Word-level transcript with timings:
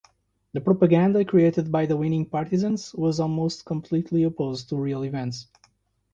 The 0.53 0.61
propaganda 0.61 1.23
created 1.23 1.71
by 1.71 1.85
the 1.85 1.95
winning 1.95 2.25
Partisans 2.25 2.91
was 2.95 3.19
almost 3.19 3.65
completely 3.65 4.23
opposed 4.23 4.67
to 4.69 4.75
real 4.75 5.03
events. 5.03 5.45